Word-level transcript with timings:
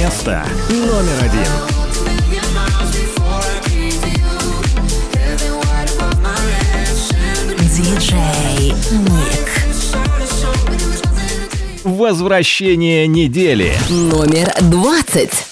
Место 0.00 0.46
номер 0.70 1.12
один. 1.22 1.44
Диджей 7.68 8.72
Ник. 8.92 9.50
Возвращение 11.84 13.06
недели. 13.06 13.74
Номер 13.90 14.54
двадцать. 14.62 15.49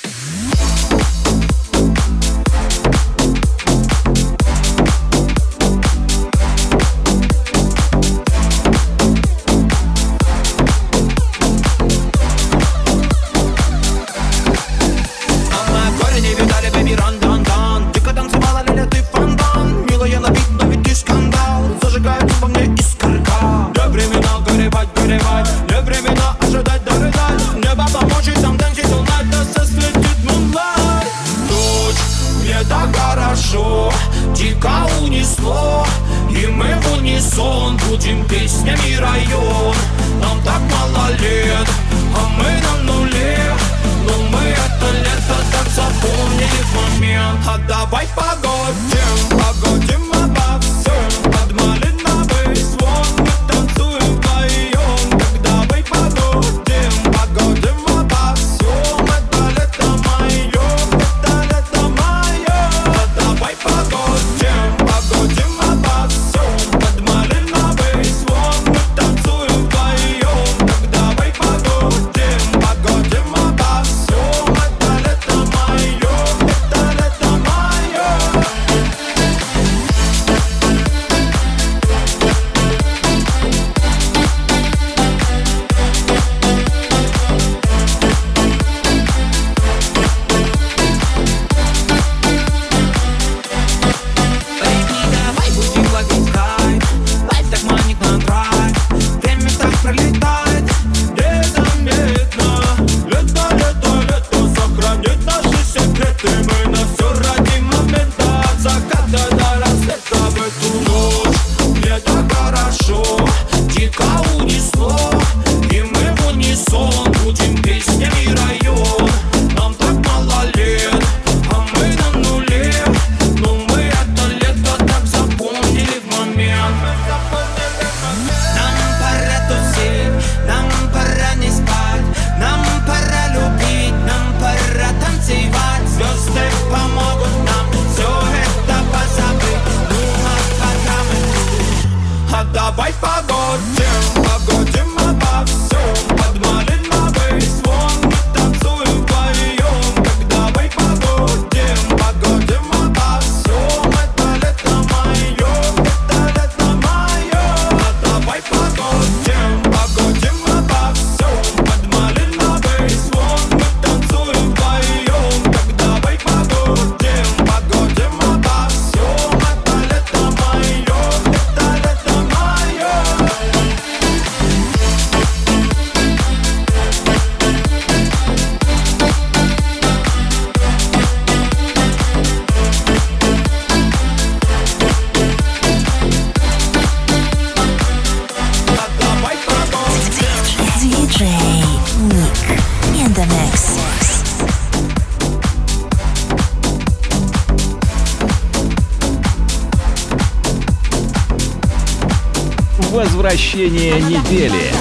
Возвращение 203.29 204.01
недели. 204.01 204.73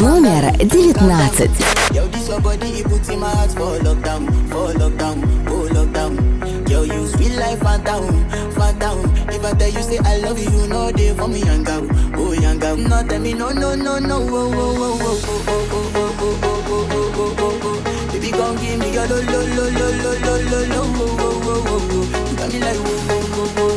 Номер 0.00 0.56
девятнадцать. 0.56 1.50
Girl, 6.66 6.86
you 6.86 7.06
sweet 7.06 7.36
life, 7.36 7.60
phantom, 7.60 8.24
phantom. 8.56 9.04
If 9.28 9.44
I 9.44 9.52
tell 9.52 9.68
you 9.68 9.82
say 9.82 9.98
I 9.98 10.16
love 10.16 10.38
you, 10.38 10.48
you 10.50 10.66
know 10.66 10.90
they 10.92 11.12
for 11.14 11.28
me, 11.28 11.40
young 11.40 11.62
girl, 11.62 11.86
oh 12.16 12.32
young 12.32 12.58
girl. 12.58 12.74
No, 12.78 13.02
tell 13.06 13.20
me 13.20 13.34
no, 13.34 13.50
no, 13.50 13.74
no, 13.74 13.98
no, 13.98 14.16
oh, 14.16 14.50
oh, 14.54 14.80
oh, 14.80 14.98
oh, 15.04 15.44
oh, 15.46 15.68
oh, 15.70 15.92
oh, 15.94 16.16
oh, 16.20 16.40
oh, 16.40 16.64
oh, 16.66 16.88
oh, 16.90 17.12
oh, 17.18 17.36
oh, 17.38 17.60
oh. 17.64 18.12
Baby, 18.12 18.30
come 18.30 18.56
give 18.56 18.78
me 18.80 18.92
your 18.94 19.06
lo, 19.06 19.20
lo, 19.20 19.40
lo, 19.44 19.64
lo, 19.68 19.86
lo, 19.92 20.12
lo, 20.24 20.34
lo, 20.50 20.58
lo, 20.72 20.80
oh, 20.80 21.20
oh, 21.20 21.44
oh, 21.44 21.68
oh, 21.68 21.92
oh. 21.92 22.30
You 22.30 22.36
got 22.38 22.48
me 22.50 22.58
like, 22.60 22.78
oh, 22.80 22.88
oh, 23.10 23.28
oh, 23.36 23.54
oh. 23.58 23.73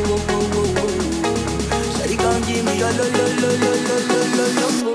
lo 2.92 3.04
lo 3.04 3.26
lo 3.40 3.50
lo 3.56 3.72
lo 3.86 3.96
lo 4.08 4.20
lo 4.36 4.82
lo. 4.82 4.87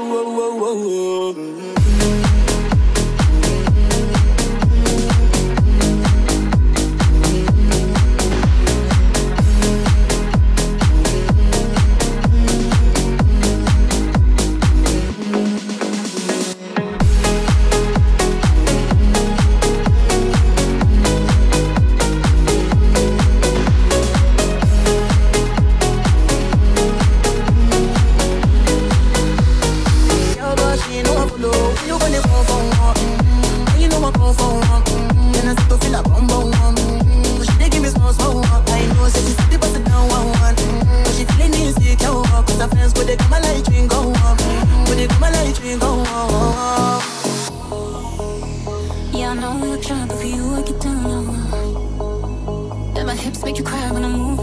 hips 53.23 53.41
make 53.41 53.57
you 53.57 53.63
cry 53.63 53.89
when 53.91 54.03
I 54.03 54.09
move. 54.09 54.42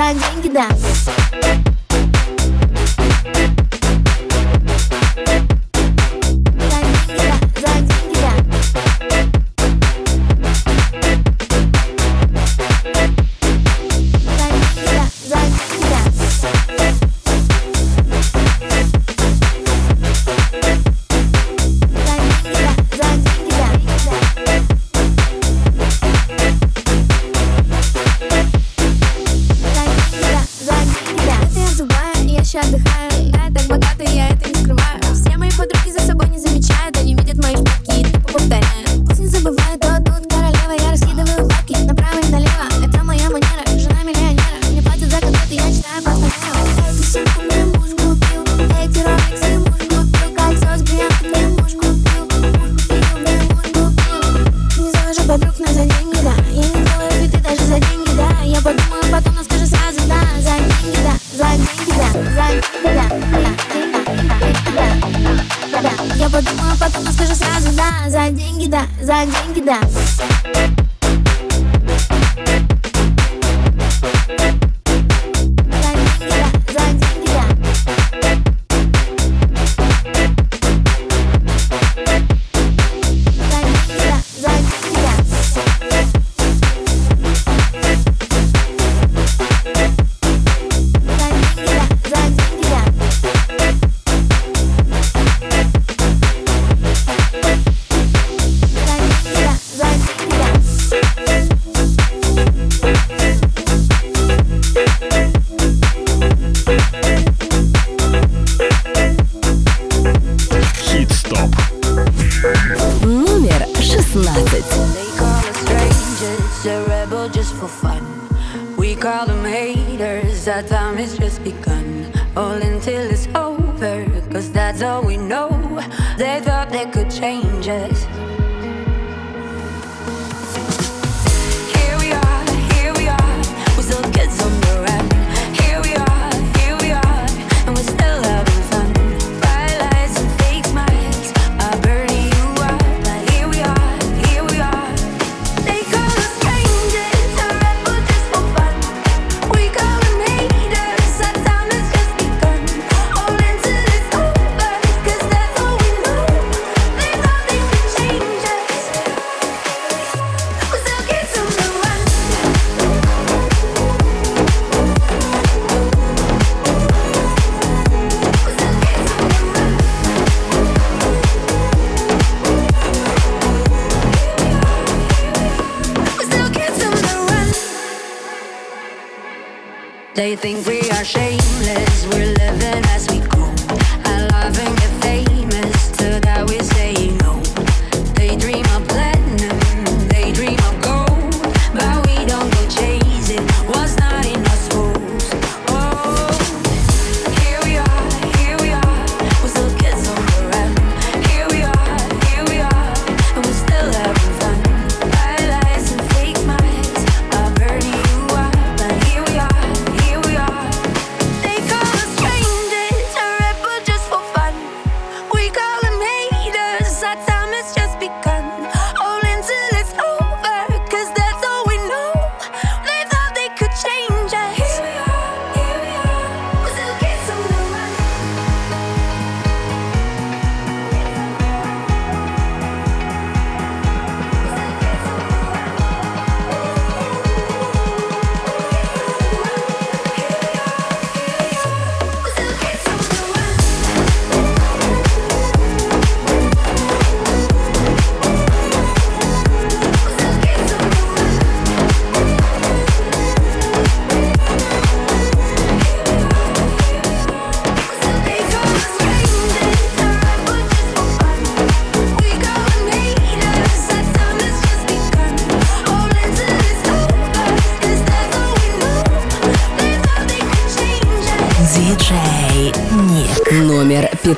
za 0.00 0.14
dzięki 0.14 0.50
dam. 0.50 1.19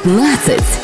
15. 0.05 0.82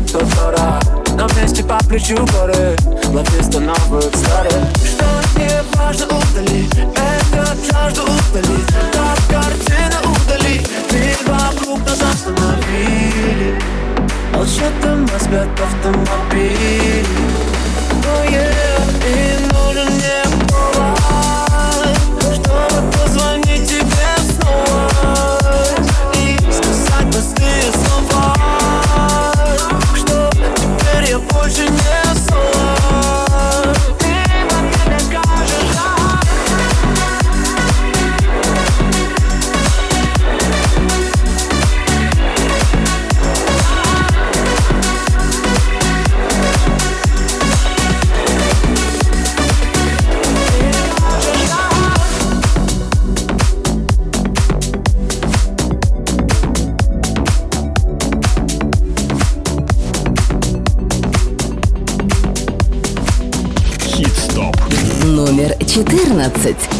идет 0.00 0.12
то 0.12 0.18
гора 0.36 0.80
Нам 1.16 1.28
вместе 1.28 1.62
по 1.62 1.78
плечу 1.84 2.16
горы. 2.16 2.76
Лависта 3.08 3.60
новых 3.60 4.14
старых 4.14 4.52
Что 4.84 5.06
не 5.38 5.62
важно, 5.76 6.06
удали. 6.06 6.68
Это 6.94 7.56
жажду 7.70 8.02
удали. 8.02 8.58
Так 8.92 9.18
картина 9.28 10.00
удали. 10.04 10.60
Ты 10.88 11.16
вокруг 11.26 11.80
нас 11.86 12.00
остановили. 12.00 13.60
Алчетом 14.34 15.04
нас 15.06 15.26
бьет 15.26 15.48
автомобиль 15.60 17.06
Oh 18.02 18.24
yeah, 18.30 18.80
и 19.06 19.36
нужен 19.52 19.92
мне 19.92 20.22
повод 20.48 21.98
Чтобы 22.32 22.90
позвонить 22.92 23.68
тебе 23.68 24.10
снова 24.38 24.88
И 26.14 26.38
сказать 26.50 27.10
простые 27.10 27.64
слова 27.72 28.39
больше 31.32 31.68
нет. 31.68 32.09
14 65.84 66.79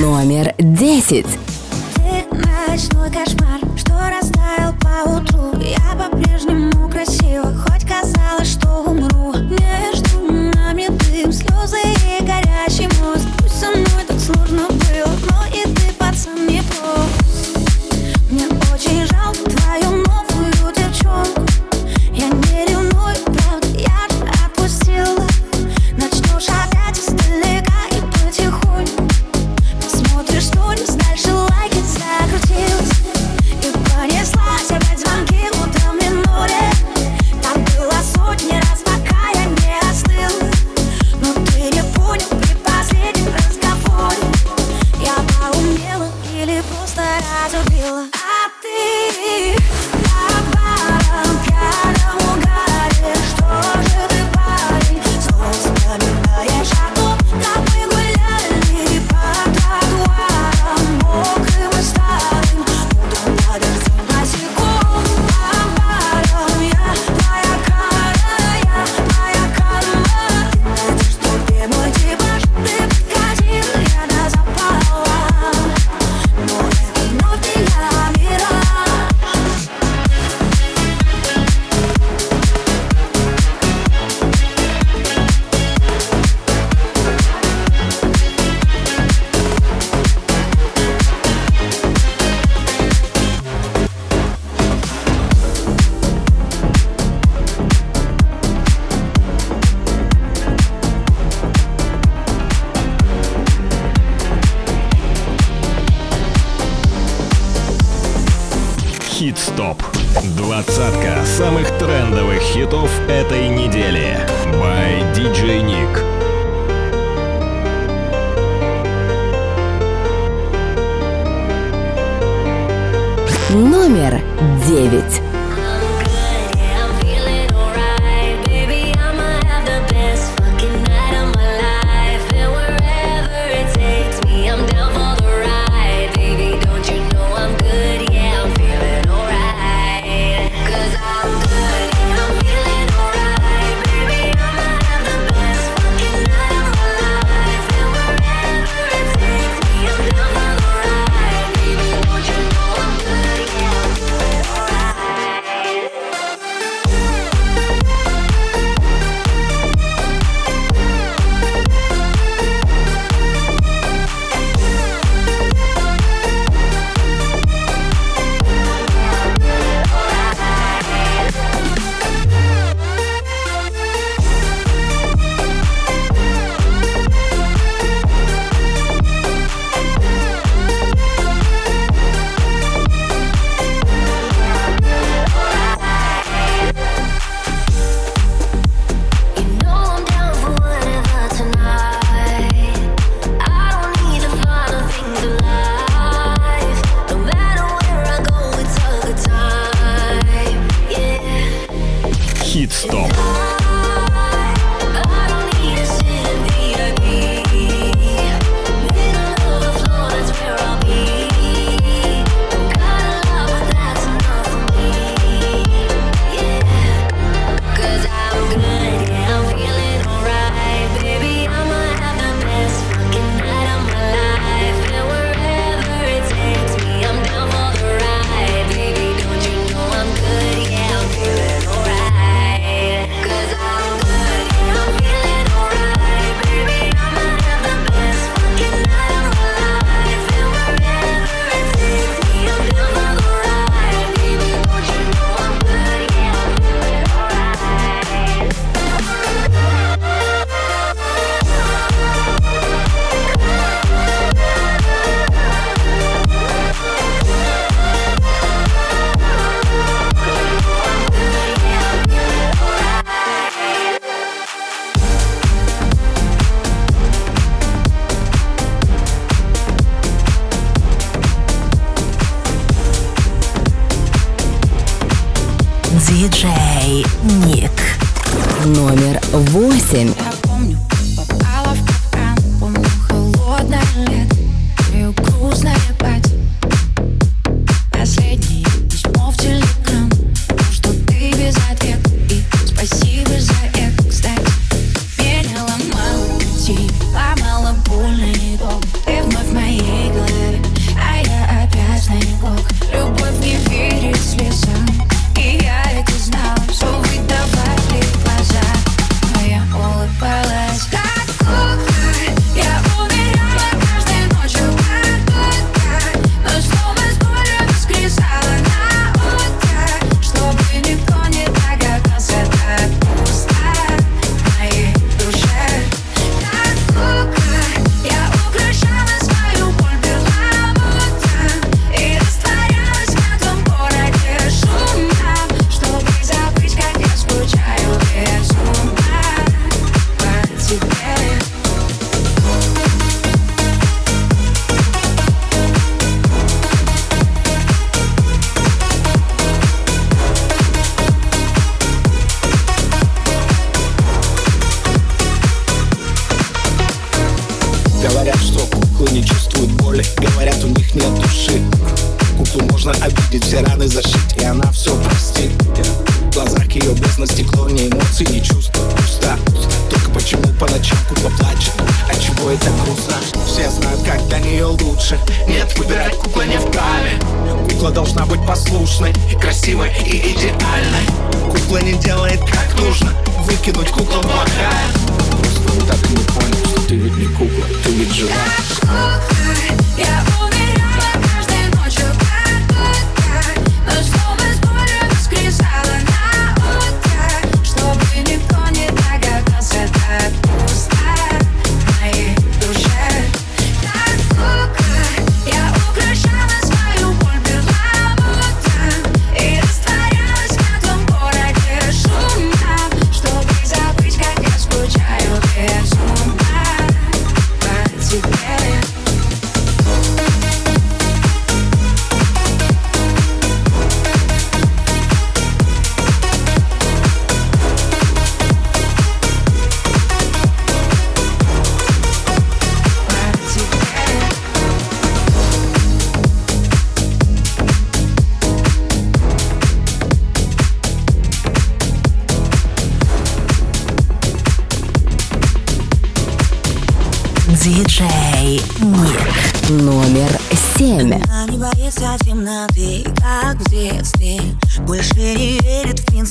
Номер 0.00 0.54
десять. 0.58 1.26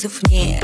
вызов 0.03 0.23
мне 0.23 0.60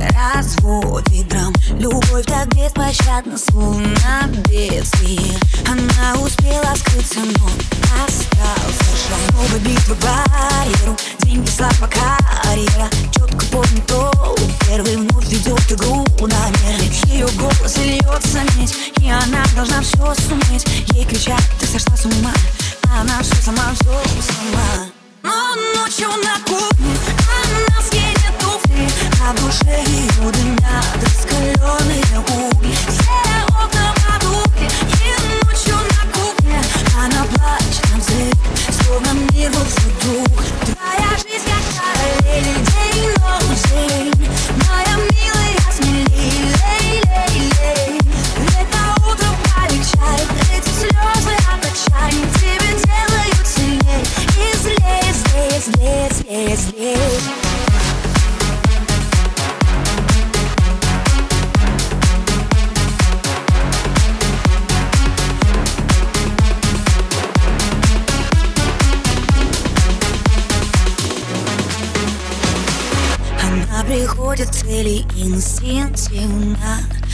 приходят 73.87 74.53
цели 74.53 75.05
инстинктивно. 75.15 76.57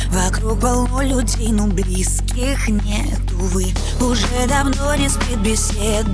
Вокруг 0.09 0.59
полно 0.59 1.01
людей, 1.01 1.49
но 1.49 1.67
близких 1.67 2.67
нет, 2.67 3.31
увы 3.39 3.73
Уже 3.99 4.47
давно 4.47 4.95
не 4.95 5.09
спит 5.09 5.39
беседа 5.39 6.09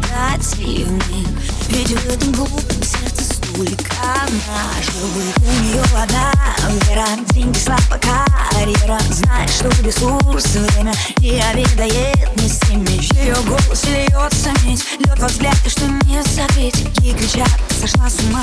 дивных 0.55 1.27
Ведь 1.69 1.89
в 1.89 2.05
этом 2.09 2.31
глупом 2.33 2.83
сердце 2.83 3.23
столько 3.23 3.95
наживых 4.47 5.35
У 5.37 5.63
нее 5.63 5.81
одна 5.95 6.33
вера, 6.87 7.07
деньги, 7.33 7.57
слава, 7.57 7.99
карьера. 7.99 8.99
Знает, 9.09 9.49
что 9.49 9.69
ресурс, 9.83 10.45
время 10.55 10.93
не 11.17 11.41
обидает 11.41 12.35
не 12.41 12.47
стремишь 12.47 13.11
Ее 13.11 13.35
голос 13.47 13.85
льется 13.85 14.51
медь, 14.63 14.85
лед 14.99 15.19
во 15.19 15.27
взгляд, 15.27 15.57
и 15.65 15.69
что 15.69 15.85
не 15.87 16.21
забыть 16.23 16.85
И 17.03 17.13
кричат, 17.13 17.49
сошла 17.81 18.09
с 18.09 18.19
ума 18.21 18.41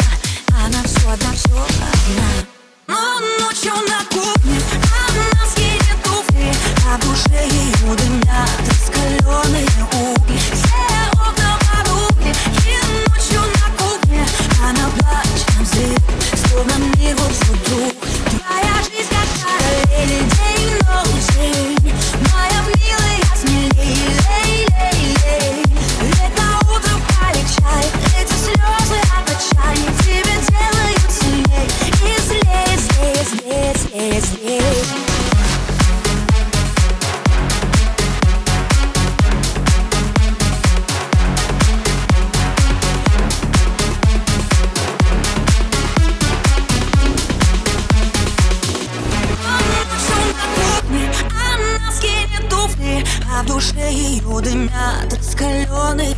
она 0.65 0.83
все 0.85 1.11
одна, 1.11 1.33
все 1.33 1.51
одна. 1.51 2.47
Но 2.89 3.21
ночью 3.41 3.73
на 3.89 4.05
кухне 4.11 4.61
она 5.09 5.47
скинет 5.51 6.03
туфли 6.03 6.53
А 6.89 6.99
душе 6.99 7.47
ее 7.49 7.95
дымят 7.97 8.51
раскаленные 8.67 9.67
угли. 9.93 10.39
Все 10.39 11.11
окна 11.13 11.59
подугли 11.61 12.31
и 12.31 12.77
ночью 13.09 13.41
на 13.41 13.67
кухне 13.77 14.27
Она 14.63 14.89
плачет, 14.91 15.69
злит, 15.73 16.01
словно 16.49 16.75
мир 16.97 17.17
вот 17.17 17.33
вдруг 17.33 17.96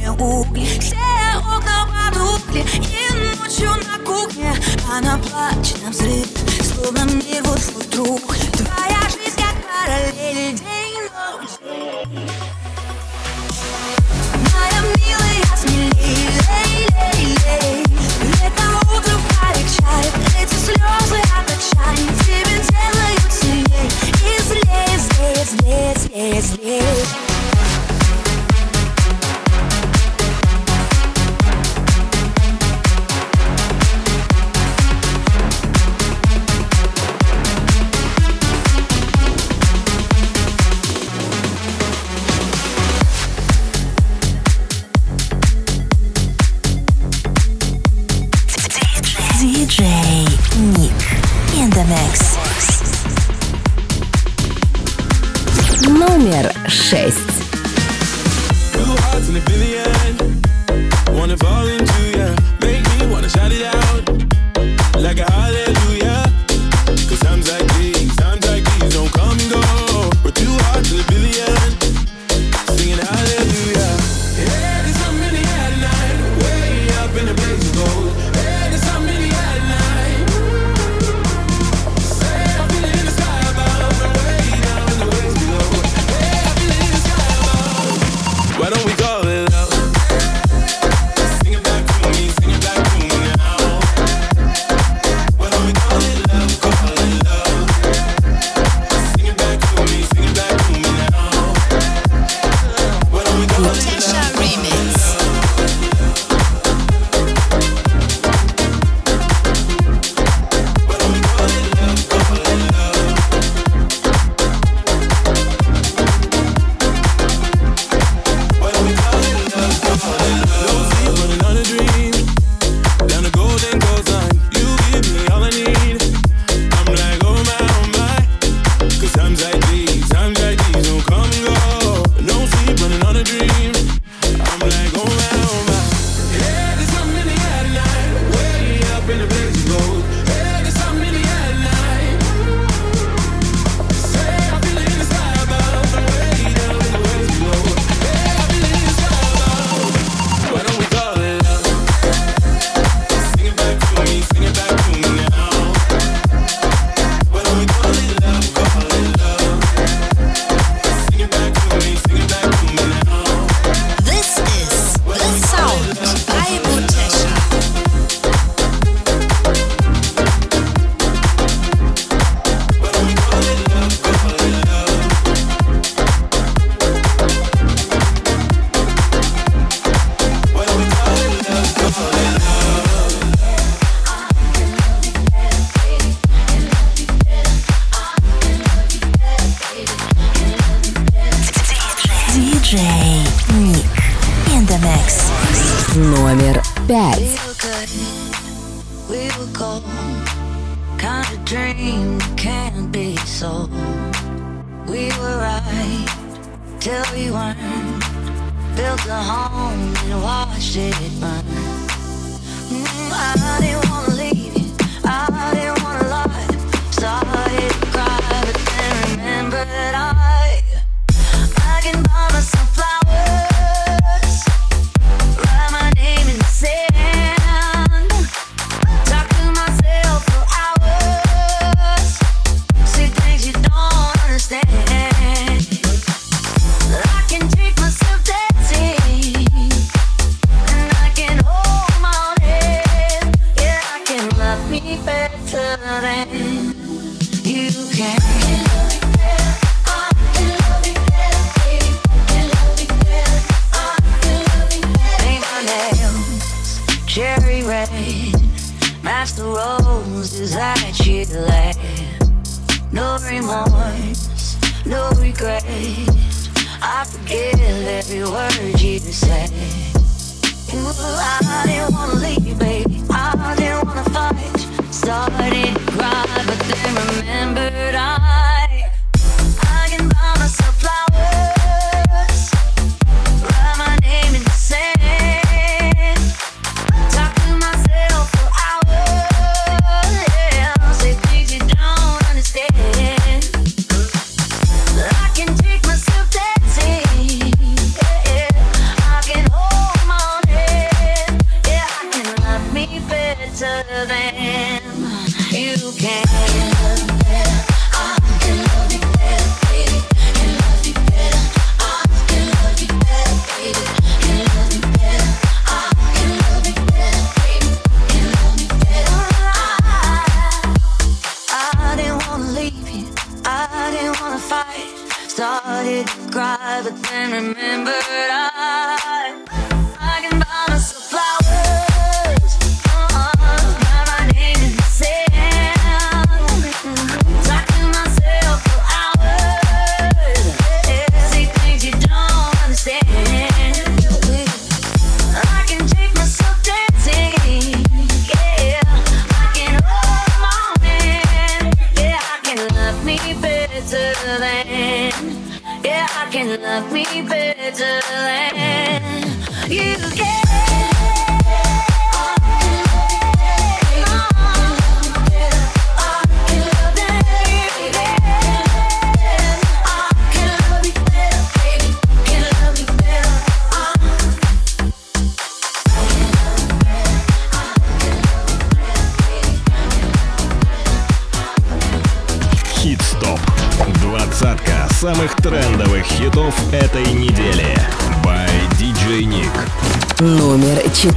мне 0.09 0.24
угли. 0.24 0.64
Все 0.80 0.96
окна 1.38 1.86
потухли 1.86 2.61
И 2.61 3.36
ночью 3.36 3.70
на 3.70 3.98
кухне 4.04 4.54
Она 4.90 5.18
плачет 5.18 5.82
на 5.82 5.90
взрыв 5.90 6.26
Словно 6.62 7.04
мир 7.12 7.42
вот-вот 7.44 7.84
вдруг. 7.86 8.20
Твоя 8.52 9.00
жизнь 9.11 9.36
как 9.36 9.56
параллель 9.64 10.54
День-ночь 10.54 11.54
Моя 14.52 14.80
милая, 14.96 15.56
смелей 15.56 16.28
Лей-лей-лей 16.48 17.84
Это 18.44 18.64
утро 18.92 19.14
полегчает 19.28 20.12
Эти 20.40 20.54
слезы 20.54 21.20
от 21.36 21.50
отчаяния 21.50 22.12
Тебе 22.24 22.56
делают 22.68 23.32
сильней 23.32 23.88
И 24.24 24.42
злее, 24.42 24.98
злее, 24.98 25.44
злее. 25.44 25.78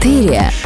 4 0.02 0.61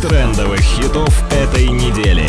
трендовых 0.00 0.60
хитов 0.60 1.22
этой 1.30 1.68
недели. 1.68 2.26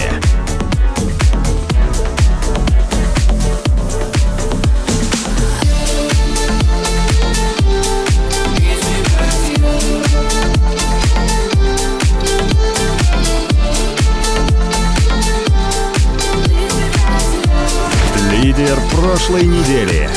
Лидер 18.31 18.77
прошлой 18.91 19.43
недели. 19.43 20.09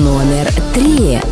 Номер 0.00 0.50
три. 0.72 1.31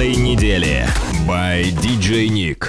этой 0.00 0.16
недели. 0.16 0.86
By 1.26 1.62
DJ 1.82 2.28
Nick. 2.28 2.59